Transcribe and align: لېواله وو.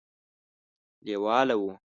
لېواله 1.05 1.55
وو. 1.61 1.71